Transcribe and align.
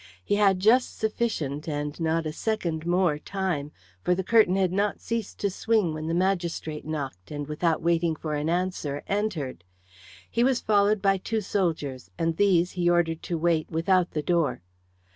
He 0.23 0.33
had 0.33 0.59
just 0.59 0.97
sufficient 0.97 1.69
and 1.69 1.99
not 1.99 2.25
a 2.25 2.33
second 2.33 2.87
more 2.87 3.19
time, 3.19 3.71
for 4.01 4.15
the 4.15 4.23
curtain 4.23 4.55
had 4.55 4.71
not 4.71 4.99
ceased 4.99 5.37
to 5.41 5.51
swing 5.51 5.93
when 5.93 6.07
the 6.07 6.15
magistrate 6.15 6.85
knocked, 6.85 7.29
and 7.29 7.45
without 7.45 7.83
waiting 7.83 8.15
for 8.15 8.33
an 8.33 8.49
answer 8.49 9.03
entered. 9.05 9.63
He 10.27 10.43
was 10.43 10.59
followed 10.59 11.03
by 11.03 11.17
two 11.19 11.41
soldiers, 11.41 12.09
and 12.17 12.35
these 12.37 12.71
he 12.71 12.89
ordered 12.89 13.21
to 13.21 13.37
wait 13.37 13.69
without 13.69 14.13
the 14.13 14.23
door. 14.23 14.63